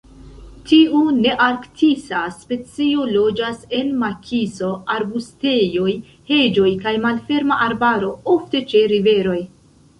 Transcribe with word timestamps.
Tiu 0.69 1.01
nearktisa 1.17 2.21
specio 2.37 3.05
loĝas 3.17 3.61
en 3.81 3.93
makiso, 4.05 4.71
arbustejoj, 4.97 5.93
heĝoj 6.33 6.75
kaj 6.83 6.97
malferma 7.07 7.63
arbaro, 7.71 8.13
ofte 8.37 8.67
ĉe 8.75 8.87
riveroj. 8.97 9.41